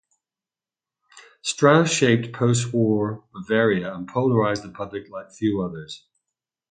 [1.43, 6.07] Strauss shaped post-war Bavaria and polarized the public like few others.